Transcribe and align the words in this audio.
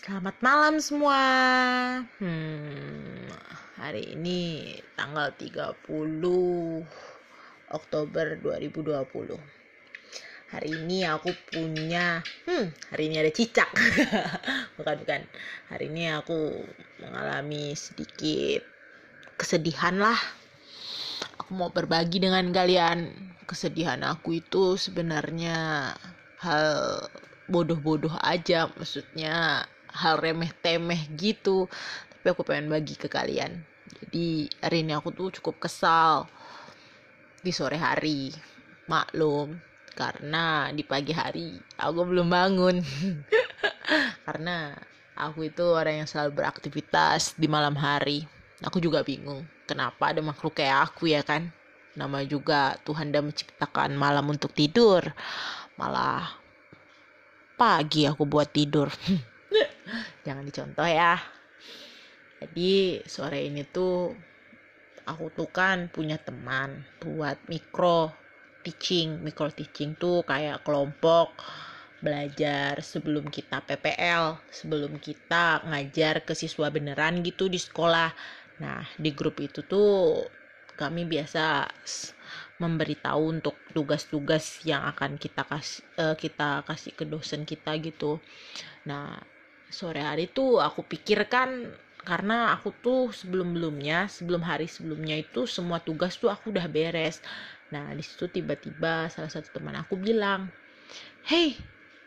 Selamat 0.00 0.40
malam 0.40 0.80
semua. 0.80 1.20
Hmm, 2.24 3.28
hari 3.76 4.16
ini 4.16 4.72
tanggal 4.96 5.28
30 5.36 5.76
Oktober 7.68 8.26
2020. 8.40 9.36
Hari 10.56 10.70
ini 10.72 11.04
aku 11.04 11.36
punya 11.52 12.24
hmm, 12.48 12.72
hari 12.88 13.12
ini 13.12 13.20
ada 13.20 13.28
cicak. 13.28 13.68
bukan 14.80 15.04
bukan. 15.04 15.20
Hari 15.68 15.92
ini 15.92 16.08
aku 16.16 16.64
mengalami 17.04 17.76
sedikit 17.76 18.64
kesedihan 19.36 20.00
lah. 20.00 20.16
Aku 21.44 21.52
mau 21.52 21.68
berbagi 21.68 22.24
dengan 22.24 22.48
kalian. 22.56 23.12
Kesedihan 23.44 24.00
aku 24.00 24.40
itu 24.40 24.80
sebenarnya 24.80 25.92
hal 26.40 27.04
bodoh-bodoh 27.52 28.16
aja 28.24 28.72
maksudnya 28.80 29.68
hal 29.94 30.18
remeh-temeh 30.18 31.10
gitu. 31.18 31.66
Tapi 32.10 32.26
aku 32.30 32.42
pengen 32.46 32.70
bagi 32.70 32.94
ke 32.94 33.06
kalian. 33.06 33.62
Jadi 33.90 34.46
hari 34.62 34.86
ini 34.86 34.92
aku 34.94 35.10
tuh 35.10 35.28
cukup 35.40 35.66
kesal 35.68 36.30
di 37.42 37.50
sore 37.50 37.78
hari. 37.78 38.30
Maklum 38.90 39.54
karena 39.94 40.70
di 40.74 40.82
pagi 40.82 41.14
hari 41.14 41.58
aku 41.78 42.06
belum 42.06 42.26
bangun. 42.30 42.82
Karena 44.26 44.70
aku 45.18 45.50
itu 45.50 45.66
orang 45.66 46.02
yang 46.02 46.08
selalu 46.10 46.42
beraktivitas 46.42 47.34
di 47.34 47.50
malam 47.50 47.74
hari. 47.74 48.22
Aku 48.62 48.78
juga 48.78 49.02
bingung 49.02 49.46
kenapa 49.70 50.10
ada 50.10 50.18
makhluk 50.18 50.58
kayak 50.58 50.90
aku 50.90 51.14
ya 51.14 51.22
kan? 51.22 51.54
Nama 51.94 52.26
juga 52.26 52.74
Tuhan 52.82 53.14
dah 53.14 53.22
menciptakan 53.22 53.94
malam 53.94 54.26
untuk 54.26 54.50
tidur. 54.50 55.06
Malah 55.78 56.26
pagi 57.54 58.08
aku 58.08 58.26
buat 58.26 58.50
tidur 58.50 58.88
jangan 60.26 60.44
dicontoh 60.44 60.86
ya. 60.86 61.18
Jadi 62.40 63.04
sore 63.04 63.44
ini 63.44 63.68
tuh 63.68 64.16
aku 65.04 65.28
tuh 65.34 65.48
kan 65.52 65.92
punya 65.92 66.16
teman 66.16 66.84
buat 67.02 67.36
mikro 67.48 68.14
teaching. 68.64 69.20
Mikro 69.20 69.52
teaching 69.52 69.96
tuh 69.96 70.24
kayak 70.24 70.64
kelompok 70.64 71.36
belajar 72.00 72.80
sebelum 72.80 73.28
kita 73.28 73.60
PPL 73.60 74.40
sebelum 74.48 74.96
kita 74.96 75.60
ngajar 75.68 76.24
ke 76.24 76.32
siswa 76.32 76.72
beneran 76.72 77.20
gitu 77.20 77.52
di 77.52 77.60
sekolah. 77.60 78.08
Nah 78.64 78.80
di 78.96 79.12
grup 79.12 79.36
itu 79.44 79.60
tuh 79.68 80.24
kami 80.80 81.04
biasa 81.04 81.68
memberitahu 82.60 83.40
untuk 83.40 83.56
tugas-tugas 83.76 84.64
yang 84.64 84.84
akan 84.88 85.20
kita 85.20 85.44
kasih 85.44 85.84
uh, 86.00 86.16
kita 86.16 86.64
kasih 86.64 86.92
ke 86.96 87.04
dosen 87.04 87.44
kita 87.44 87.76
gitu. 87.80 88.16
Nah, 88.88 89.20
sore 89.70 90.02
hari 90.02 90.26
tuh 90.26 90.58
aku 90.58 90.82
pikirkan 90.84 91.70
karena 92.00 92.56
aku 92.56 92.74
tuh 92.80 93.02
sebelum-belumnya, 93.12 94.08
sebelum 94.08 94.40
hari 94.42 94.66
sebelumnya 94.66 95.20
itu 95.20 95.44
semua 95.44 95.78
tugas 95.78 96.16
tuh 96.16 96.32
aku 96.32 96.50
udah 96.50 96.66
beres. 96.66 97.20
Nah, 97.70 97.92
di 97.94 98.02
situ 98.02 98.26
tiba-tiba 98.26 99.06
salah 99.12 99.30
satu 99.30 99.52
teman 99.54 99.76
aku 99.78 99.94
bilang, 100.00 100.50
"Hey, 101.22 101.54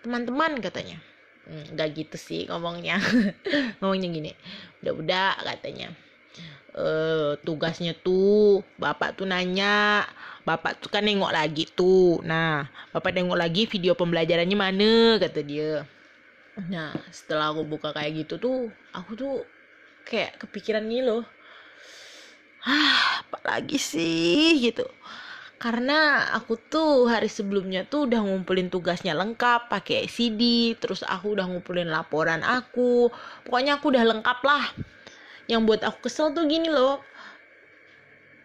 teman-teman," 0.03 0.59
katanya. 0.59 0.99
Hmm, 1.47 1.75
gak 1.77 1.93
gitu 1.95 2.17
sih 2.17 2.49
ngomongnya. 2.49 2.99
ngomongnya 3.79 4.09
gini. 4.11 4.31
Udah-udah 4.81 5.39
katanya 5.43 5.93
uh, 6.77 7.37
tugasnya 7.41 7.93
tuh 7.93 8.65
bapak 8.77 9.17
tuh 9.17 9.29
nanya 9.29 10.05
bapak 10.43 10.81
tuh 10.83 10.89
kan 10.91 11.05
nengok 11.05 11.31
lagi 11.31 11.63
tuh 11.69 12.19
nah 12.25 12.67
bapak 12.91 13.15
nengok 13.15 13.39
lagi 13.39 13.63
video 13.69 13.95
pembelajarannya 13.95 14.57
mana 14.57 14.91
kata 15.21 15.39
dia 15.45 15.87
nah 16.53 16.93
setelah 17.09 17.49
aku 17.49 17.65
buka 17.65 17.89
kayak 17.97 18.25
gitu 18.25 18.37
tuh 18.37 18.59
aku 18.93 19.11
tuh 19.17 19.35
kayak 20.05 20.37
kepikiran 20.37 20.85
nih 20.85 21.01
loh. 21.01 21.23
Ah 22.63 23.25
apa 23.25 23.37
lagi 23.43 23.81
sih 23.81 24.59
gitu. 24.61 24.85
Karena 25.57 26.27
aku 26.35 26.59
tuh 26.59 27.07
hari 27.07 27.31
sebelumnya 27.31 27.87
tuh 27.87 28.05
udah 28.11 28.19
ngumpulin 28.19 28.67
tugasnya 28.67 29.15
lengkap 29.15 29.71
pakai 29.71 30.11
CD 30.11 30.75
terus 30.75 31.07
aku 31.07 31.39
udah 31.39 31.47
ngumpulin 31.47 31.87
laporan 31.87 32.43
aku. 32.43 33.07
Pokoknya 33.47 33.79
aku 33.79 33.95
udah 33.95 34.03
lengkap 34.03 34.39
lah. 34.43 34.65
Yang 35.47 35.61
buat 35.67 35.81
aku 35.87 36.07
kesel 36.07 36.35
tuh 36.35 36.45
gini 36.47 36.67
loh 36.67 36.99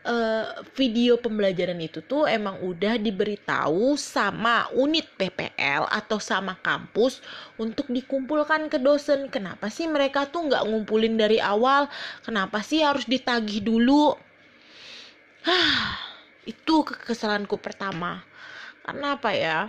uh, 0.09 0.65
video 0.73 1.21
pembelajaran 1.21 1.77
itu 1.79 2.01
tuh 2.01 2.25
emang 2.25 2.57
udah 2.65 2.97
diberitahu 2.97 3.95
sama 4.01 4.67
unit 4.73 5.05
PPL 5.21 5.85
atau 5.87 6.17
sama 6.17 6.57
kampus 6.65 7.21
untuk 7.61 7.87
dikumpulkan 7.93 8.73
ke 8.73 8.81
dosen. 8.81 9.29
Kenapa 9.29 9.69
sih 9.69 9.85
mereka 9.85 10.25
tuh 10.25 10.49
nggak 10.49 10.65
ngumpulin 10.65 11.21
dari 11.21 11.39
awal? 11.39 11.87
Kenapa 12.25 12.65
sih 12.65 12.81
harus 12.81 13.05
ditagih 13.05 13.61
dulu? 13.61 14.17
Hah, 15.45 16.01
itu 16.49 16.83
kekesalanku 16.83 17.61
pertama. 17.61 18.25
Karena 18.83 19.21
apa 19.21 19.31
ya? 19.37 19.69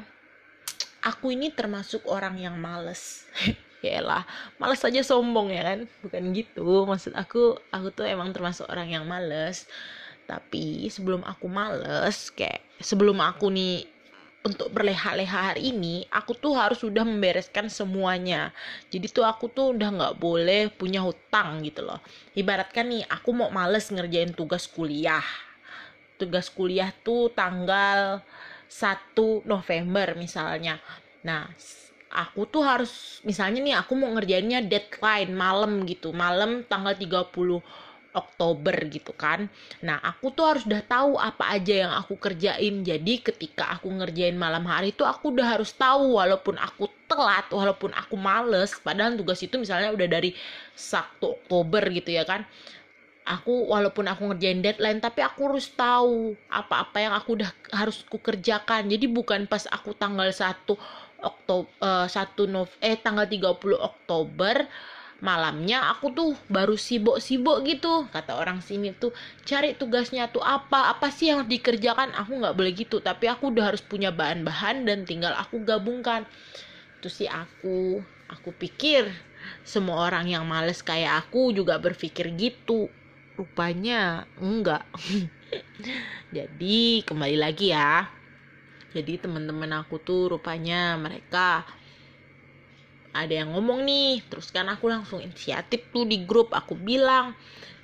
Aku 1.04 1.32
ini 1.32 1.52
termasuk 1.52 2.08
orang 2.08 2.40
yang 2.40 2.56
males. 2.56 3.28
ya 3.80 4.04
lah 4.04 4.28
males 4.60 4.84
aja 4.84 5.00
sombong 5.00 5.56
ya 5.56 5.64
kan 5.64 5.80
bukan 6.04 6.36
gitu 6.36 6.84
maksud 6.84 7.16
aku 7.16 7.56
aku 7.72 7.88
tuh 7.96 8.12
emang 8.12 8.36
termasuk 8.36 8.68
orang 8.68 8.92
yang 8.92 9.08
males 9.08 9.72
tapi 10.30 10.86
sebelum 10.94 11.26
aku 11.26 11.50
males 11.50 12.30
kayak 12.38 12.62
sebelum 12.78 13.18
aku 13.18 13.50
nih 13.50 13.82
untuk 14.46 14.70
berleha-leha 14.72 15.52
hari 15.52 15.74
ini 15.74 16.06
aku 16.14 16.38
tuh 16.38 16.54
harus 16.56 16.80
sudah 16.80 17.04
membereskan 17.04 17.68
semuanya. 17.68 18.54
Jadi 18.88 19.10
tuh 19.10 19.26
aku 19.26 19.50
tuh 19.50 19.76
udah 19.76 19.90
nggak 19.90 20.16
boleh 20.22 20.70
punya 20.72 21.04
hutang 21.04 21.66
gitu 21.66 21.84
loh. 21.84 22.00
Ibaratkan 22.38 22.88
nih 22.88 23.04
aku 23.10 23.36
mau 23.36 23.50
males 23.50 23.90
ngerjain 23.90 24.32
tugas 24.32 24.70
kuliah. 24.70 25.26
Tugas 26.16 26.48
kuliah 26.48 26.94
tuh 27.04 27.34
tanggal 27.34 28.24
1 28.70 29.44
November 29.44 30.16
misalnya. 30.16 30.80
Nah 31.26 31.52
aku 32.14 32.48
tuh 32.48 32.64
harus 32.64 33.20
misalnya 33.28 33.60
nih 33.60 33.76
aku 33.76 33.92
mau 33.98 34.08
ngerjainnya 34.16 34.64
deadline 34.64 35.36
malam 35.36 35.84
gitu. 35.84 36.16
Malam 36.16 36.64
tanggal 36.64 36.96
30 36.96 37.60
Oktober 38.20 38.76
gitu 38.92 39.16
kan. 39.16 39.48
Nah 39.80 39.98
aku 40.04 40.36
tuh 40.36 40.46
harus 40.46 40.64
udah 40.68 40.84
tahu 40.84 41.16
apa 41.16 41.56
aja 41.56 41.88
yang 41.88 41.94
aku 41.96 42.20
kerjain. 42.20 42.84
Jadi 42.84 43.24
ketika 43.24 43.72
aku 43.72 43.88
ngerjain 43.90 44.36
malam 44.36 44.68
hari 44.68 44.92
itu 44.92 45.08
aku 45.08 45.32
udah 45.32 45.58
harus 45.58 45.72
tahu 45.74 46.20
walaupun 46.20 46.60
aku 46.60 46.92
telat 47.08 47.48
walaupun 47.50 47.96
aku 47.96 48.20
males. 48.20 48.76
Padahal 48.84 49.16
tugas 49.16 49.40
itu 49.40 49.56
misalnya 49.56 49.96
udah 49.96 50.08
dari 50.12 50.36
1 50.76 51.24
Oktober 51.24 51.82
gitu 51.90 52.12
ya 52.12 52.28
kan. 52.28 52.44
Aku 53.30 53.70
walaupun 53.70 54.10
aku 54.10 54.34
ngerjain 54.34 54.66
deadline 54.66 54.98
tapi 54.98 55.22
aku 55.22 55.54
harus 55.54 55.70
tahu 55.70 56.34
apa-apa 56.50 56.98
yang 56.98 57.14
aku 57.14 57.38
udah 57.38 57.54
harus 57.78 58.02
ku 58.10 58.18
kerjakan 58.18 58.90
jadi 58.90 59.06
bukan 59.06 59.46
pas 59.46 59.70
aku 59.70 59.94
tanggal 59.94 60.26
1 60.34 60.66
Oktober 61.22 61.70
1 62.10 62.10
Nov 62.50 62.74
eh 62.82 62.98
tanggal 62.98 63.30
30 63.30 63.54
Oktober 63.78 64.66
malamnya 65.20 65.92
aku 65.92 66.12
tuh 66.16 66.32
baru 66.48 66.80
sibuk-sibuk 66.80 67.64
gitu. 67.68 68.08
Kata 68.12 68.40
orang 68.40 68.64
sini 68.64 68.96
tuh 68.96 69.12
cari 69.44 69.76
tugasnya 69.76 70.32
tuh 70.32 70.44
apa? 70.44 70.92
Apa 70.92 71.12
sih 71.12 71.32
yang 71.32 71.48
dikerjakan? 71.48 72.16
Aku 72.16 72.40
nggak 72.40 72.56
boleh 72.56 72.72
gitu 72.76 73.04
tapi 73.04 73.28
aku 73.28 73.52
udah 73.52 73.72
harus 73.72 73.84
punya 73.84 74.10
bahan-bahan 74.12 74.88
dan 74.88 75.04
tinggal 75.04 75.36
aku 75.36 75.64
gabungkan. 75.64 76.24
Itu 77.00 77.12
sih 77.12 77.28
aku 77.28 78.04
aku 78.30 78.50
pikir 78.56 79.10
semua 79.64 80.06
orang 80.08 80.30
yang 80.30 80.44
males 80.46 80.84
kayak 80.84 81.28
aku 81.28 81.52
juga 81.52 81.80
berpikir 81.80 82.32
gitu. 82.36 82.88
Rupanya 83.36 84.28
enggak. 84.40 84.88
Jadi 86.36 87.04
kembali 87.08 87.38
lagi 87.40 87.72
ya. 87.72 88.20
Jadi 88.90 89.22
teman-teman 89.22 89.70
aku 89.86 90.02
tuh 90.02 90.34
rupanya 90.34 90.98
mereka 90.98 91.62
ada 93.14 93.34
yang 93.34 93.54
ngomong 93.54 93.82
nih 93.86 94.22
terus 94.30 94.54
kan 94.54 94.70
aku 94.70 94.86
langsung 94.86 95.20
inisiatif 95.20 95.90
tuh 95.90 96.06
di 96.06 96.24
grup 96.30 96.54
aku 96.54 96.78
bilang 96.78 97.34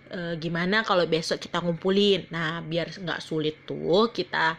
e, 0.09 0.37
gimana 0.37 0.85
kalau 0.85 1.05
besok 1.09 1.41
kita 1.41 1.61
ngumpulin? 1.61 2.29
Nah 2.29 2.61
biar 2.61 2.93
nggak 2.93 3.21
sulit 3.21 3.65
tuh 3.65 4.13
kita 4.13 4.57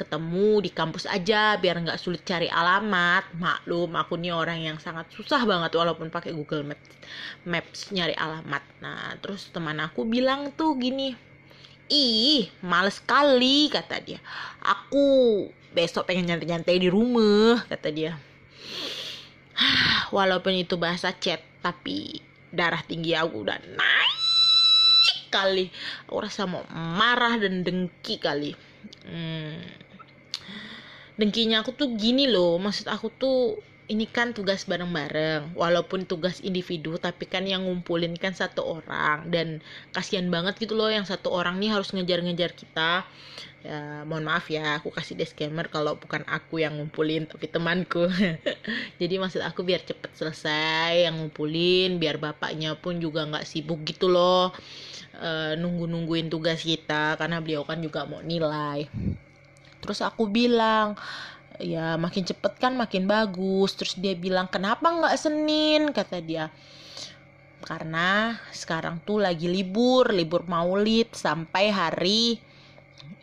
ketemu 0.00 0.64
di 0.64 0.70
kampus 0.72 1.04
aja 1.04 1.60
biar 1.60 1.84
nggak 1.84 2.00
sulit 2.00 2.24
cari 2.24 2.48
alamat. 2.48 3.36
Maklum 3.36 3.92
aku 3.96 4.16
nih 4.16 4.32
orang 4.32 4.60
yang 4.64 4.76
sangat 4.80 5.12
susah 5.12 5.44
banget 5.44 5.76
walaupun 5.76 6.08
pakai 6.08 6.32
Google 6.32 6.64
Maps 6.64 6.88
Maps 7.44 7.80
nyari 7.92 8.16
alamat. 8.16 8.64
Nah 8.80 9.16
terus 9.20 9.52
teman 9.52 9.76
aku 9.84 10.08
bilang 10.08 10.52
tuh 10.56 10.76
gini 10.80 11.12
ih 11.90 12.48
males 12.64 13.02
kali 13.04 13.68
kata 13.68 14.00
dia. 14.00 14.20
Aku 14.64 15.44
besok 15.76 16.08
pengen 16.08 16.26
nyantai-nyantai 16.26 16.76
di 16.80 16.88
rumah 16.90 17.62
kata 17.68 17.90
dia 17.94 18.18
walaupun 20.16 20.56
itu 20.56 20.76
bahasa 20.80 21.12
chat 21.16 21.40
tapi 21.60 22.20
darah 22.50 22.82
tinggi 22.82 23.14
aku 23.14 23.46
udah 23.46 23.58
naik 23.60 24.18
kali 25.30 25.70
aku 26.10 26.18
rasa 26.26 26.44
mau 26.50 26.66
marah 26.74 27.38
dan 27.38 27.62
dengki 27.62 28.18
kali 28.18 28.52
hmm. 29.06 29.62
dengkinya 31.16 31.62
aku 31.62 31.70
tuh 31.76 31.94
gini 31.94 32.26
loh 32.26 32.58
maksud 32.58 32.90
aku 32.90 33.08
tuh 33.14 33.38
ini 33.90 34.06
kan 34.06 34.30
tugas 34.30 34.70
bareng-bareng 34.70 35.58
walaupun 35.58 36.06
tugas 36.06 36.38
individu 36.46 36.94
tapi 36.94 37.26
kan 37.26 37.42
yang 37.42 37.66
ngumpulin 37.66 38.14
kan 38.14 38.30
satu 38.30 38.78
orang. 38.78 39.26
Dan 39.26 39.58
kasihan 39.90 40.30
banget 40.30 40.62
gitu 40.62 40.78
loh 40.78 40.86
yang 40.86 41.02
satu 41.02 41.34
orang 41.34 41.58
nih 41.58 41.74
harus 41.74 41.90
ngejar-ngejar 41.90 42.54
kita. 42.54 43.02
Ya 43.60 44.06
mohon 44.08 44.24
maaf 44.24 44.48
ya 44.48 44.78
aku 44.80 44.88
kasih 44.94 45.18
disclaimer 45.18 45.68
kalau 45.68 45.98
bukan 45.98 46.22
aku 46.30 46.62
yang 46.62 46.78
ngumpulin 46.78 47.26
tapi 47.26 47.50
temanku. 47.50 48.06
Jadi 49.02 49.14
maksud 49.18 49.42
aku 49.42 49.66
biar 49.66 49.82
cepet 49.82 50.14
selesai 50.14 51.10
yang 51.10 51.18
ngumpulin 51.18 51.98
biar 51.98 52.22
bapaknya 52.22 52.78
pun 52.78 53.02
juga 53.02 53.26
nggak 53.26 53.42
sibuk 53.42 53.82
gitu 53.82 54.06
loh. 54.06 54.54
E, 55.18 55.58
nunggu-nungguin 55.58 56.30
tugas 56.30 56.62
kita 56.62 57.18
karena 57.18 57.42
beliau 57.42 57.66
kan 57.66 57.82
juga 57.82 58.06
mau 58.06 58.22
nilai. 58.22 58.86
Terus 59.82 59.98
aku 60.06 60.30
bilang 60.30 60.94
ya 61.60 61.94
makin 62.00 62.24
cepet 62.24 62.56
kan 62.58 62.72
makin 62.74 63.04
bagus. 63.04 63.76
Terus 63.76 63.94
dia 63.96 64.16
bilang 64.16 64.48
kenapa 64.48 64.88
nggak 64.88 65.16
Senin? 65.20 65.94
kata 65.94 66.18
dia. 66.24 66.48
Karena 67.60 68.34
sekarang 68.50 69.04
tuh 69.04 69.20
lagi 69.20 69.46
libur 69.46 70.10
libur 70.10 70.48
maulid. 70.48 71.12
Sampai 71.12 71.68
hari 71.68 72.40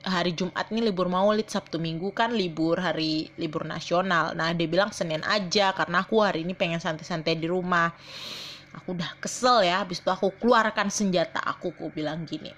hari 0.06 0.32
Jumat 0.38 0.70
nih 0.70 0.94
libur 0.94 1.10
maulid. 1.10 1.50
Sabtu 1.50 1.82
Minggu 1.82 2.14
kan 2.14 2.32
libur 2.32 2.78
hari 2.78 3.34
libur 3.36 3.66
nasional. 3.66 4.38
Nah 4.38 4.54
dia 4.54 4.70
bilang 4.70 4.94
Senin 4.94 5.26
aja 5.26 5.74
karena 5.74 6.06
aku 6.06 6.22
hari 6.22 6.46
ini 6.46 6.54
pengen 6.54 6.80
santai-santai 6.80 7.36
di 7.36 7.50
rumah. 7.50 7.92
Aku 8.78 8.94
udah 8.94 9.18
kesel 9.18 9.66
ya 9.66 9.82
habis 9.82 10.00
itu 10.06 10.10
aku 10.14 10.30
keluarkan 10.38 10.94
senjata 10.94 11.42
aku 11.42 11.74
aku 11.74 11.90
bilang 11.90 12.30
gini. 12.30 12.54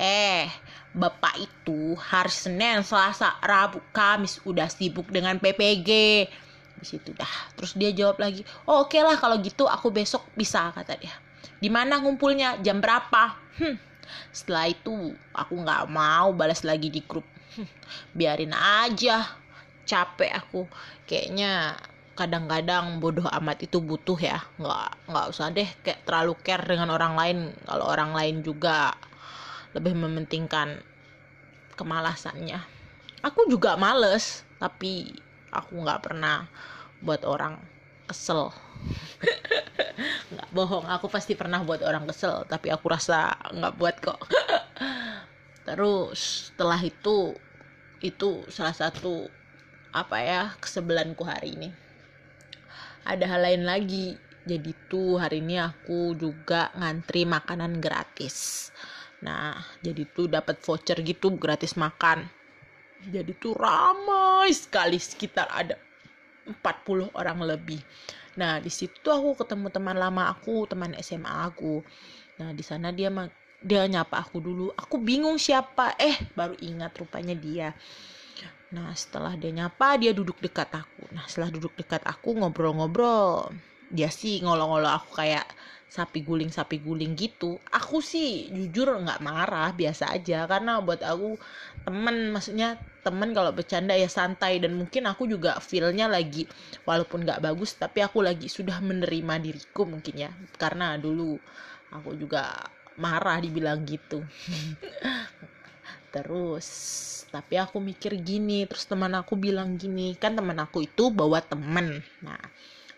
Eh, 0.00 0.48
Bapak 0.90 1.38
itu 1.38 1.94
hari 1.94 2.34
Senin, 2.34 2.82
Selasa, 2.82 3.38
Rabu, 3.38 3.78
Kamis 3.94 4.42
udah 4.42 4.66
sibuk 4.66 5.06
dengan 5.06 5.38
PPG. 5.38 5.90
Di 6.80 6.86
situ 6.86 7.14
dah. 7.14 7.30
Terus 7.54 7.78
dia 7.78 7.94
jawab 7.94 8.18
lagi, 8.18 8.42
"Oh, 8.66 8.82
oke 8.82 8.90
okay 8.90 9.02
lah 9.06 9.14
kalau 9.14 9.38
gitu 9.38 9.70
aku 9.70 9.94
besok 9.94 10.26
bisa," 10.34 10.74
kata 10.74 10.98
dia. 10.98 11.14
"Di 11.62 11.70
mana 11.70 12.02
ngumpulnya? 12.02 12.58
Jam 12.58 12.82
berapa?" 12.82 13.38
Hmm. 13.62 13.78
Setelah 14.34 14.66
itu 14.66 15.14
aku 15.30 15.54
nggak 15.62 15.86
mau 15.86 16.34
balas 16.34 16.66
lagi 16.66 16.90
di 16.90 17.06
grup. 17.06 17.26
Hmm. 17.54 17.70
Biarin 18.10 18.50
aja. 18.50 19.30
Capek 19.86 20.34
aku. 20.34 20.66
Kayaknya 21.06 21.78
kadang-kadang 22.18 23.00
bodoh 23.00 23.24
amat 23.40 23.64
itu 23.64 23.80
butuh 23.80 24.18
ya 24.20 24.44
nggak 24.60 25.08
nggak 25.08 25.26
usah 25.32 25.48
deh 25.56 25.64
kayak 25.80 26.04
terlalu 26.04 26.36
care 26.44 26.68
dengan 26.68 26.92
orang 26.92 27.16
lain 27.16 27.38
kalau 27.64 27.88
orang 27.88 28.12
lain 28.12 28.44
juga 28.44 28.92
lebih 29.74 29.94
mementingkan 29.94 30.82
kemalasannya. 31.78 32.60
Aku 33.24 33.46
juga 33.46 33.76
males 33.76 34.42
tapi 34.60 35.12
aku 35.48 35.80
nggak 35.80 36.02
pernah 36.04 36.48
buat 37.00 37.24
orang 37.24 37.56
kesel. 38.08 38.52
Nggak 40.32 40.48
bohong 40.56 40.88
aku 40.88 41.12
pasti 41.12 41.36
pernah 41.36 41.60
buat 41.60 41.84
orang 41.84 42.08
kesel 42.08 42.48
tapi 42.48 42.72
aku 42.72 42.88
rasa 42.88 43.36
nggak 43.52 43.74
buat 43.76 43.96
kok. 44.00 44.20
Terus 45.68 46.48
setelah 46.50 46.80
itu 46.80 47.36
itu 48.00 48.48
salah 48.48 48.72
satu 48.72 49.28
apa 49.92 50.16
ya 50.24 50.42
kesebelanku 50.56 51.22
hari 51.28 51.54
ini. 51.60 51.68
Ada 53.04 53.24
hal 53.36 53.40
lain 53.44 53.64
lagi. 53.68 54.16
Jadi 54.40 54.72
tuh 54.88 55.20
hari 55.20 55.44
ini 55.44 55.60
aku 55.60 56.16
juga 56.16 56.72
ngantri 56.72 57.28
makanan 57.28 57.76
gratis 57.76 58.70
Nah, 59.20 59.60
jadi 59.84 60.08
tuh 60.08 60.32
dapat 60.32 60.60
voucher 60.64 60.96
gitu 61.04 61.36
gratis 61.36 61.76
makan. 61.76 62.24
Jadi 63.00 63.32
tuh 63.36 63.56
ramai 63.56 64.52
sekali 64.52 64.96
sekitar 65.00 65.48
ada 65.48 65.76
40 66.48 67.12
orang 67.16 67.38
lebih. 67.44 67.80
Nah, 68.40 68.60
di 68.60 68.72
situ 68.72 69.08
aku 69.08 69.44
ketemu 69.44 69.68
teman 69.68 69.96
lama 69.96 70.32
aku, 70.32 70.64
teman 70.68 70.96
SMA 71.00 71.48
aku. 71.48 71.84
Nah, 72.40 72.56
di 72.56 72.64
sana 72.64 72.92
dia 72.92 73.12
dia 73.60 73.84
nyapa 73.84 74.24
aku 74.24 74.40
dulu. 74.40 74.66
Aku 74.72 74.96
bingung 75.00 75.36
siapa. 75.36 75.96
Eh, 76.00 76.16
baru 76.32 76.56
ingat 76.60 76.96
rupanya 76.96 77.36
dia. 77.36 77.76
Nah, 78.70 78.94
setelah 78.94 79.34
dia 79.34 79.50
nyapa, 79.50 79.98
dia 79.98 80.14
duduk 80.14 80.38
dekat 80.40 80.70
aku. 80.72 81.10
Nah, 81.12 81.26
setelah 81.26 81.50
duduk 81.52 81.74
dekat 81.74 82.00
aku 82.06 82.38
ngobrol-ngobrol, 82.38 83.50
dia 83.90 84.08
sih 84.08 84.38
ngolo-ngolo 84.40 84.86
aku 84.86 85.18
kayak 85.18 85.44
sapi 85.90 86.22
guling 86.22 86.54
sapi 86.54 86.78
guling 86.78 87.18
gitu 87.18 87.58
aku 87.66 87.98
sih 87.98 88.46
jujur 88.54 88.94
nggak 88.94 89.18
marah 89.18 89.74
biasa 89.74 90.14
aja. 90.14 90.46
Karena 90.46 90.78
buat 90.78 91.02
aku 91.02 91.34
temen 91.82 92.30
maksudnya 92.30 92.78
temen 93.02 93.34
kalau 93.34 93.50
bercanda 93.50 93.98
ya 93.98 94.06
santai. 94.06 94.62
Dan 94.62 94.78
mungkin 94.78 95.10
aku 95.10 95.26
juga 95.26 95.58
feelnya 95.58 96.06
lagi 96.06 96.46
walaupun 96.86 97.26
nggak 97.26 97.42
bagus 97.42 97.74
tapi 97.74 98.06
aku 98.06 98.22
lagi 98.22 98.46
sudah 98.46 98.78
menerima 98.78 99.34
diriku 99.42 99.82
mungkin 99.82 100.14
ya. 100.14 100.30
Karena 100.54 100.94
dulu 100.94 101.34
aku 101.90 102.14
juga 102.14 102.70
marah 102.94 103.42
dibilang 103.42 103.82
gitu. 103.82 104.22
Terus 106.14 106.68
tapi 107.30 107.54
aku 107.54 107.78
mikir 107.78 108.18
gini 108.18 108.66
terus 108.66 108.90
teman 108.90 109.14
aku 109.14 109.38
bilang 109.38 109.78
gini 109.78 110.18
kan 110.18 110.34
teman 110.34 110.58
aku 110.58 110.86
itu 110.86 111.14
bawa 111.14 111.38
temen. 111.42 112.02
Nah 112.22 112.42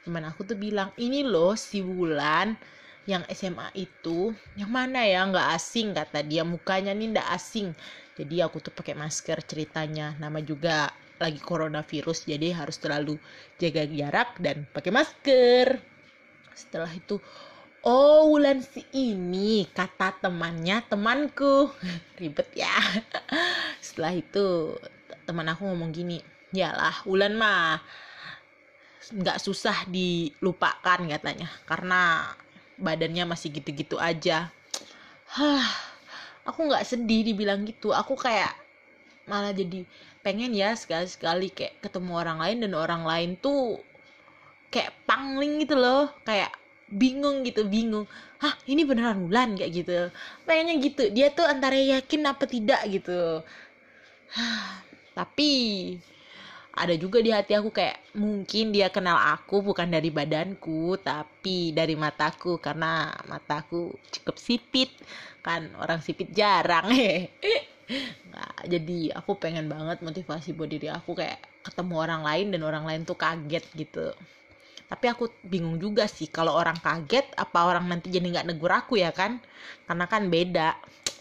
teman 0.04 0.24
aku 0.28 0.44
tuh 0.44 0.56
bilang 0.56 0.92
ini 0.96 1.20
loh 1.20 1.52
si 1.52 1.84
Wulan 1.84 2.56
yang 3.02 3.26
SMA 3.34 3.74
itu 3.74 4.30
yang 4.54 4.70
mana 4.70 5.02
ya 5.02 5.26
nggak 5.26 5.58
asing 5.58 5.90
kata 5.90 6.22
dia 6.22 6.46
mukanya 6.46 6.94
nih 6.94 7.18
nggak 7.18 7.30
asing. 7.34 7.74
Jadi 8.14 8.44
aku 8.44 8.62
tuh 8.62 8.70
pakai 8.70 8.94
masker 8.94 9.42
ceritanya 9.42 10.14
nama 10.22 10.38
juga 10.38 10.92
lagi 11.18 11.38
coronavirus 11.38 12.26
jadi 12.26 12.54
harus 12.54 12.78
terlalu 12.82 13.18
jaga 13.58 13.86
jarak 13.86 14.38
dan 14.38 14.66
pakai 14.70 14.90
masker. 14.94 15.82
Setelah 16.54 16.92
itu 16.94 17.18
oh 17.82 18.30
Wulan 18.30 18.62
si 18.62 18.86
ini 18.94 19.66
kata 19.66 20.22
temannya 20.22 20.86
temanku. 20.86 21.74
Ribet 22.20 22.54
ya. 22.54 22.70
Setelah 23.84 24.14
itu 24.14 24.78
teman 25.26 25.46
aku 25.50 25.66
ngomong 25.66 25.90
gini 25.90 26.18
yalah 26.52 27.02
Wulan 27.08 27.34
mah 27.34 27.82
nggak 29.10 29.42
susah 29.42 29.90
dilupakan 29.90 31.00
katanya. 31.10 31.50
Karena 31.66 32.30
badannya 32.82 33.24
masih 33.24 33.54
gitu-gitu 33.54 33.96
aja. 33.96 34.50
Hah 35.32 35.66
aku 36.42 36.66
nggak 36.66 36.84
sedih 36.84 37.22
dibilang 37.32 37.62
gitu. 37.64 37.94
Aku 37.94 38.18
kayak 38.18 38.52
malah 39.30 39.54
jadi 39.54 39.86
pengen 40.26 40.50
ya 40.50 40.74
sekali-sekali 40.74 41.54
kayak 41.54 41.78
ketemu 41.78 42.12
orang 42.18 42.38
lain 42.42 42.58
dan 42.66 42.72
orang 42.74 43.02
lain 43.06 43.30
tuh 43.38 43.78
kayak 44.74 44.92
pangling 45.06 45.62
gitu 45.62 45.78
loh. 45.78 46.10
Kayak 46.26 46.52
bingung 46.92 47.46
gitu 47.46 47.64
bingung. 47.64 48.04
Hah 48.42 48.58
ini 48.68 48.84
beneran 48.84 49.24
bulan 49.30 49.54
kayak 49.56 49.72
gitu. 49.72 49.98
Pengennya 50.44 50.76
gitu. 50.82 51.08
Dia 51.14 51.30
tuh 51.32 51.46
antara 51.46 51.78
yakin 51.78 52.28
apa 52.28 52.44
tidak 52.44 52.82
gitu. 52.90 53.40
Hah, 54.32 54.82
tapi 55.16 55.52
ada 56.72 56.96
juga 56.96 57.20
di 57.20 57.28
hati 57.28 57.52
aku 57.52 57.68
kayak 57.68 58.16
mungkin 58.16 58.72
dia 58.72 58.88
kenal 58.88 59.20
aku 59.20 59.60
bukan 59.60 59.92
dari 59.92 60.08
badanku 60.08 60.96
tapi 61.04 61.68
dari 61.76 61.92
mataku 62.00 62.56
karena 62.56 63.12
mataku 63.28 63.92
cukup 64.08 64.36
sipit. 64.40 64.90
Kan 65.44 65.68
orang 65.76 66.00
sipit 66.00 66.32
jarang 66.32 66.88
nah, 68.32 68.52
jadi 68.64 69.12
aku 69.12 69.36
pengen 69.36 69.68
banget 69.68 70.00
motivasi 70.00 70.56
buat 70.56 70.72
diri 70.72 70.88
aku 70.88 71.12
kayak 71.12 71.36
ketemu 71.60 71.94
orang 72.00 72.22
lain 72.24 72.46
dan 72.56 72.60
orang 72.64 72.88
lain 72.88 73.02
tuh 73.04 73.20
kaget 73.20 73.64
gitu. 73.76 74.08
Tapi 74.88 75.06
aku 75.12 75.28
bingung 75.44 75.76
juga 75.76 76.08
sih 76.08 76.28
kalau 76.32 76.56
orang 76.56 76.80
kaget 76.80 77.28
apa 77.36 77.68
orang 77.68 77.84
nanti 77.84 78.08
jadi 78.08 78.24
nggak 78.32 78.48
negur 78.48 78.72
aku 78.72 78.96
ya 78.96 79.12
kan? 79.12 79.44
Karena 79.84 80.08
kan 80.08 80.32
beda. 80.32 80.72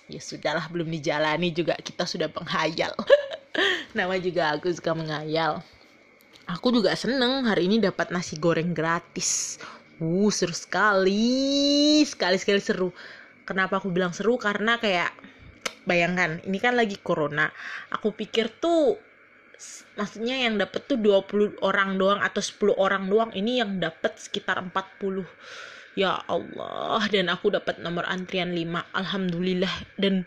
Ya 0.08 0.20
sudahlah 0.24 0.72
belum 0.72 0.88
dijalani 0.91 1.51
juga 1.51 1.75
kita 1.75 2.03
sudah 2.03 2.27
penghayal 2.31 2.91
nama 3.98 4.15
juga 4.17 4.55
aku 4.55 4.72
suka 4.72 4.96
mengayal. 4.96 5.63
Aku 6.50 6.74
juga 6.74 6.91
seneng 7.00 7.48
hari 7.48 7.67
ini 7.72 7.79
dapat 7.79 8.12
nasi 8.12 8.36
goreng 8.36 8.75
gratis. 8.75 9.62
Uh 10.01 10.27
seru 10.34 10.55
sekali. 10.55 12.01
Sekali 12.03 12.38
sekali 12.41 12.60
seru. 12.60 12.89
Kenapa 13.46 13.79
aku 13.79 13.93
bilang 13.93 14.12
seru? 14.12 14.36
Karena 14.36 14.81
kayak 14.81 15.13
bayangkan 15.86 16.41
ini 16.43 16.58
kan 16.58 16.75
lagi 16.75 16.98
corona. 17.00 17.48
Aku 17.93 18.12
pikir 18.12 18.51
tuh 18.60 18.98
maksudnya 19.93 20.41
yang 20.41 20.58
dapat 20.58 20.89
tuh 20.89 20.98
20 20.98 21.62
orang 21.62 21.96
doang 22.01 22.20
atau 22.20 22.41
10 22.41 22.74
orang 22.81 23.05
doang 23.05 23.31
ini 23.38 23.62
yang 23.62 23.77
dapat 23.77 24.17
sekitar 24.17 24.58
40 24.58 25.22
ya 25.93 26.24
Allah 26.25 27.03
dan 27.12 27.29
aku 27.29 27.53
dapat 27.53 27.77
nomor 27.84 28.08
antrian 28.10 28.51
5 28.51 28.98
alhamdulillah. 28.98 29.75
Dan 29.96 30.25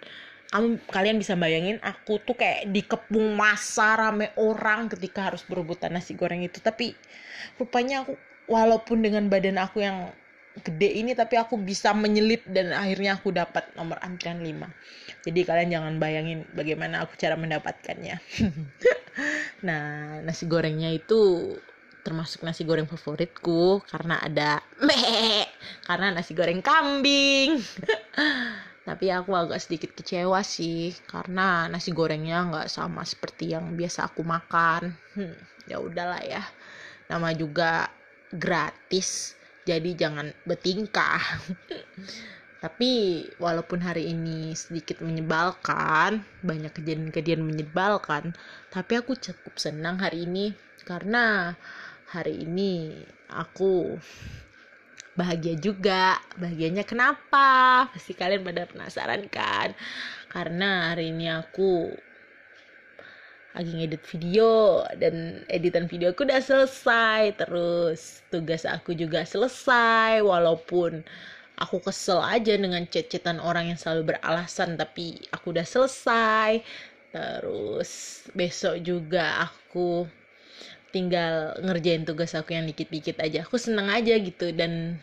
kamu 0.54 0.78
kalian 0.86 1.18
bisa 1.18 1.34
bayangin 1.34 1.82
aku 1.82 2.22
tuh 2.22 2.38
kayak 2.38 2.70
dikepung 2.70 3.34
masa 3.34 3.98
rame 3.98 4.30
orang 4.38 4.86
ketika 4.86 5.34
harus 5.34 5.42
berebutan 5.42 5.90
nasi 5.90 6.14
goreng 6.14 6.46
itu. 6.46 6.62
Tapi 6.62 6.94
rupanya 7.58 8.06
aku 8.06 8.14
walaupun 8.46 9.02
dengan 9.02 9.26
badan 9.26 9.58
aku 9.58 9.82
yang 9.82 10.14
gede 10.62 11.02
ini 11.02 11.18
tapi 11.18 11.34
aku 11.34 11.58
bisa 11.58 11.90
menyelit 11.90 12.46
dan 12.46 12.70
akhirnya 12.70 13.18
aku 13.18 13.34
dapat 13.34 13.74
nomor 13.74 13.98
antrian 14.06 14.38
5 14.38 15.26
jadi 15.26 15.40
kalian 15.42 15.74
jangan 15.74 15.94
bayangin 15.98 16.46
bagaimana 16.54 17.02
aku 17.02 17.18
cara 17.18 17.34
mendapatkannya. 17.34 18.16
Nah 19.64 20.18
nasi 20.26 20.44
gorengnya 20.44 20.90
itu 20.92 21.54
termasuk 22.04 22.44
nasi 22.44 22.68
goreng 22.68 22.84
favoritku 22.84 23.80
karena 23.88 24.20
ada 24.20 24.60
meh 24.84 25.48
karena 25.88 26.12
nasi 26.12 26.36
goreng 26.36 26.60
kambing 26.60 27.56
tapi 28.84 29.08
aku 29.08 29.32
agak 29.32 29.64
sedikit 29.64 29.96
kecewa 29.96 30.44
sih 30.44 30.92
karena 31.08 31.72
nasi 31.72 31.88
gorengnya 31.88 32.44
nggak 32.52 32.68
sama 32.68 33.00
seperti 33.08 33.56
yang 33.56 33.72
biasa 33.72 34.12
aku 34.12 34.20
makan. 34.20 34.92
Hmm, 35.16 35.36
ya 35.64 35.80
udahlah 35.80 36.20
ya. 36.20 36.44
Nama 37.08 37.32
juga 37.32 37.88
gratis 38.28 39.32
jadi 39.64 39.96
jangan 39.96 40.28
bertingkah. 40.44 41.20
Tapi 42.64 43.24
walaupun 43.40 43.84
hari 43.84 44.12
ini 44.12 44.56
sedikit 44.56 45.04
menyebalkan 45.04 46.24
banyak 46.40 46.72
kejadian-kejadian 46.72 47.44
menyebalkan 47.44 48.32
tapi 48.72 48.96
aku 48.96 49.20
cukup 49.20 49.60
senang 49.60 50.00
hari 50.00 50.24
ini. 50.24 50.56
Karena 50.80 51.52
hari 52.08 52.48
ini 52.48 53.04
aku 53.28 54.00
bahagia 55.14 55.54
juga. 55.58 56.18
Bahagianya 56.38 56.82
kenapa? 56.86 57.86
Pasti 57.90 58.12
kalian 58.14 58.42
pada 58.42 58.66
penasaran 58.66 59.26
kan? 59.30 59.72
Karena 60.30 60.92
hari 60.92 61.14
ini 61.14 61.30
aku 61.30 61.94
lagi 63.54 63.70
ngedit 63.70 64.02
video 64.10 64.82
dan 64.98 65.46
editan 65.46 65.86
video 65.86 66.10
aku 66.10 66.26
udah 66.26 66.42
selesai. 66.42 67.38
Terus 67.38 68.26
tugas 68.30 68.66
aku 68.66 68.94
juga 68.98 69.22
selesai. 69.22 70.22
Walaupun 70.22 71.06
aku 71.62 71.78
kesel 71.78 72.18
aja 72.18 72.58
dengan 72.58 72.82
chat-chatan 72.90 73.38
orang 73.38 73.70
yang 73.70 73.78
selalu 73.78 74.14
beralasan 74.14 74.74
tapi 74.74 75.22
aku 75.30 75.54
udah 75.54 75.66
selesai. 75.66 76.62
Terus 77.14 77.90
besok 78.34 78.82
juga 78.82 79.46
aku 79.46 80.10
tinggal 80.94 81.58
ngerjain 81.58 82.06
tugas 82.06 82.38
aku 82.38 82.54
yang 82.54 82.70
dikit-dikit 82.70 83.18
aja. 83.18 83.42
Aku 83.42 83.58
seneng 83.58 83.90
aja 83.90 84.14
gitu 84.14 84.54
dan 84.54 85.02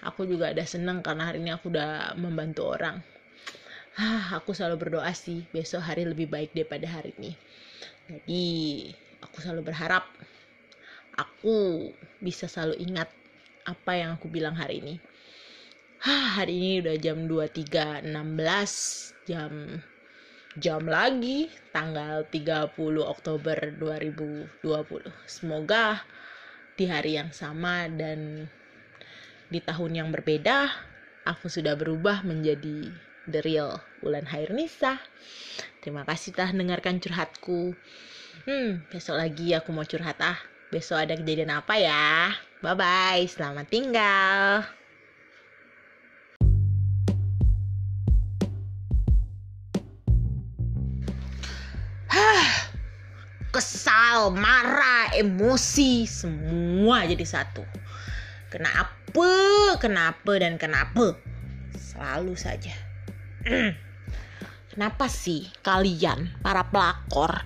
aku 0.00 0.24
juga 0.24 0.48
ada 0.56 0.64
seneng 0.64 1.04
karena 1.04 1.28
hari 1.28 1.44
ini 1.44 1.52
aku 1.52 1.68
udah 1.68 2.16
membantu 2.16 2.72
orang. 2.72 3.04
Ah 4.00 4.40
aku 4.40 4.56
selalu 4.56 4.88
berdoa 4.88 5.12
sih 5.12 5.44
besok 5.52 5.84
hari 5.84 6.08
lebih 6.08 6.32
baik 6.32 6.56
daripada 6.56 6.88
hari 6.88 7.12
ini. 7.20 7.36
Jadi 8.08 8.48
aku 9.20 9.44
selalu 9.44 9.68
berharap 9.68 10.08
aku 11.20 11.92
bisa 12.24 12.48
selalu 12.48 12.80
ingat 12.80 13.12
apa 13.68 13.92
yang 13.92 14.16
aku 14.16 14.32
bilang 14.32 14.56
hari 14.56 14.80
ini. 14.80 14.96
Ah 16.08 16.40
hari 16.40 16.56
ini 16.56 16.70
udah 16.80 16.96
jam 16.96 17.28
23.16 17.28 18.08
jam 19.28 19.52
jam 20.60 20.84
lagi 20.84 21.48
tanggal 21.72 22.28
30 22.28 22.76
Oktober 23.00 23.56
2020. 23.80 24.60
Semoga 25.24 26.04
di 26.76 26.84
hari 26.88 27.16
yang 27.16 27.32
sama 27.32 27.88
dan 27.88 28.48
di 29.48 29.60
tahun 29.64 29.92
yang 29.96 30.08
berbeda 30.12 30.68
aku 31.24 31.48
sudah 31.48 31.72
berubah 31.76 32.20
menjadi 32.24 32.92
the 33.32 33.40
real 33.40 33.80
Ulan 34.04 34.28
Hairnisa. 34.28 35.00
Terima 35.80 36.04
kasih 36.04 36.36
telah 36.36 36.52
dengarkan 36.52 37.00
curhatku. 37.00 37.72
Hmm, 38.44 38.84
besok 38.92 39.16
lagi 39.16 39.56
aku 39.56 39.72
mau 39.72 39.88
curhat 39.88 40.20
ah. 40.20 40.36
Besok 40.68 41.04
ada 41.04 41.16
kejadian 41.16 41.52
apa 41.52 41.76
ya? 41.80 42.32
Bye 42.60 42.76
bye, 42.76 43.24
selamat 43.28 43.66
tinggal. 43.68 44.81
Kesal, 53.62 54.34
marah, 54.34 55.14
emosi, 55.14 56.02
semua 56.02 57.06
jadi 57.06 57.22
satu. 57.22 57.62
Kenapa, 58.50 59.78
kenapa, 59.78 60.32
dan 60.34 60.58
kenapa? 60.58 61.14
Selalu 61.78 62.34
saja. 62.34 62.74
Kenapa 64.72 65.04
sih 65.06 65.46
kalian, 65.62 66.42
para 66.42 66.64
pelakor, 66.72 67.44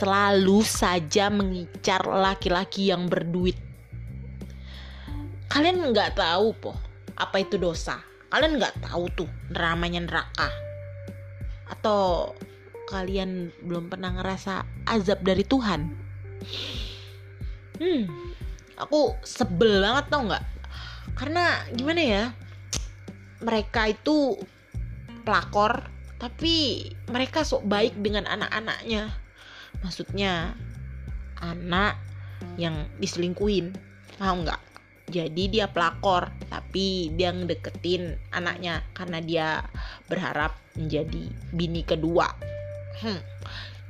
selalu 0.00 0.64
saja 0.66 1.30
mengincar 1.30 2.00
laki-laki 2.10 2.90
yang 2.90 3.06
berduit? 3.12 3.54
Kalian 5.46 5.94
nggak 5.94 6.16
tahu, 6.16 6.56
po, 6.58 6.72
apa 7.14 7.44
itu 7.44 7.60
dosa? 7.60 8.00
Kalian 8.32 8.56
nggak 8.56 8.88
tahu 8.88 9.04
tuh 9.12 9.30
dramanya 9.52 10.00
neraka? 10.00 10.48
Atau 11.68 12.32
kalian 12.92 13.48
belum 13.64 13.88
pernah 13.88 14.12
ngerasa 14.12 14.84
azab 14.84 15.24
dari 15.24 15.48
Tuhan? 15.48 15.80
Hmm 17.80 18.32
aku 18.82 19.14
sebel 19.22 19.78
banget 19.78 20.04
tau 20.10 20.22
nggak? 20.26 20.44
Karena 21.14 21.44
gimana 21.70 22.02
ya 22.02 22.24
mereka 23.42 23.90
itu 23.90 24.38
pelakor 25.22 25.86
tapi 26.18 26.86
mereka 27.10 27.46
sok 27.46 27.66
baik 27.66 27.94
dengan 28.02 28.26
anak-anaknya. 28.26 29.10
Maksudnya 29.82 30.54
anak 31.42 31.98
yang 32.58 32.86
diselingkuhin 32.98 33.74
paham 34.18 34.46
nggak? 34.46 34.60
Jadi 35.12 35.50
dia 35.50 35.66
pelakor 35.68 36.30
tapi 36.48 37.12
dia 37.18 37.34
ngedeketin 37.34 38.16
anaknya 38.32 38.80
karena 38.96 39.18
dia 39.20 39.46
berharap 40.06 40.56
menjadi 40.78 41.28
bini 41.52 41.84
kedua 41.84 42.51
hmm, 43.00 43.20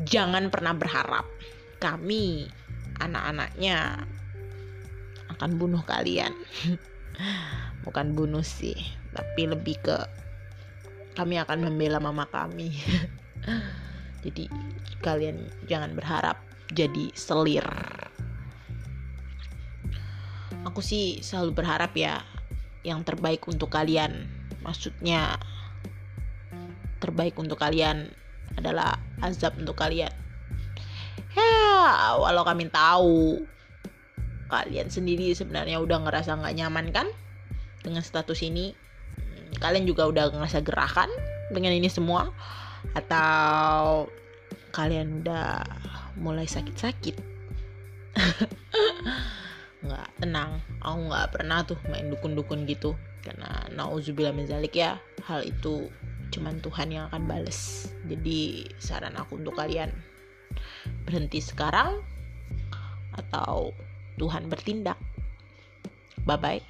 jangan 0.06 0.46
pernah 0.52 0.76
berharap 0.78 1.26
kami 1.82 2.46
anak-anaknya 3.02 4.06
akan 5.34 5.50
bunuh 5.58 5.82
kalian. 5.82 6.30
Bukan 7.84 8.14
bunuh 8.14 8.46
sih 8.46 8.78
tapi 9.12 9.44
lebih 9.44 9.76
ke 9.84 9.96
kami 11.12 11.36
akan 11.36 11.68
membela 11.68 12.00
mama 12.00 12.24
kami. 12.30 12.72
Jadi 14.24 14.48
kalian 15.02 15.50
jangan 15.66 15.92
berharap 15.98 16.38
jadi 16.72 17.10
selir. 17.12 17.66
Aku 20.62 20.78
sih 20.78 21.18
selalu 21.20 21.58
berharap 21.58 21.92
ya 21.98 22.22
yang 22.86 23.02
terbaik 23.02 23.42
untuk 23.50 23.68
kalian. 23.74 24.30
Maksudnya 24.62 25.36
terbaik 27.02 27.34
untuk 27.34 27.58
kalian 27.58 28.14
adalah 28.58 28.98
azab 29.24 29.56
untuk 29.58 29.78
kalian. 29.78 30.12
Ya, 31.32 32.16
walau 32.20 32.44
kami 32.44 32.68
tahu 32.68 33.40
kalian 34.52 34.92
sendiri 34.92 35.32
sebenarnya 35.32 35.80
udah 35.80 36.04
ngerasa 36.04 36.36
nggak 36.36 36.56
nyaman 36.60 36.86
kan 36.92 37.08
dengan 37.80 38.04
status 38.04 38.44
ini. 38.44 38.76
Kalian 39.60 39.88
juga 39.88 40.08
udah 40.08 40.32
ngerasa 40.32 40.64
gerakan 40.64 41.08
dengan 41.52 41.72
ini 41.72 41.88
semua 41.88 42.32
atau 42.92 44.08
kalian 44.72 45.24
udah 45.24 45.64
mulai 46.20 46.44
sakit-sakit. 46.44 47.16
nggak 49.82 50.08
tenang 50.22 50.62
aku 50.78 50.98
nggak 51.10 51.28
pernah 51.34 51.58
tuh 51.66 51.78
main 51.90 52.06
dukun-dukun 52.06 52.62
gitu 52.70 52.94
karena 53.26 53.66
nauzubillah 53.74 54.30
minzalik 54.30 54.78
ya 54.78 54.98
hal 55.26 55.42
itu 55.42 55.90
cuman 56.32 56.58
Tuhan 56.64 56.88
yang 56.88 57.04
akan 57.12 57.28
bales. 57.28 57.92
Jadi 58.08 58.66
saran 58.80 59.14
aku 59.20 59.38
untuk 59.38 59.54
kalian 59.54 59.92
berhenti 61.04 61.44
sekarang 61.44 62.00
atau 63.12 63.76
Tuhan 64.16 64.48
bertindak. 64.48 64.96
Bye 66.24 66.40
bye 66.40 66.62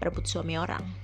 perebut 0.00 0.24
suami 0.24 0.56
orang 0.56 0.99